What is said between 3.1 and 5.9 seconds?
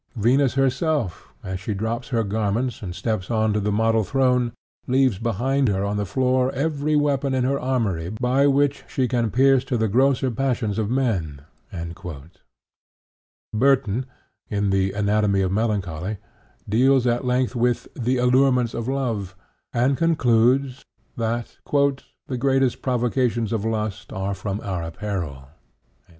on to the model throne, leaves behind her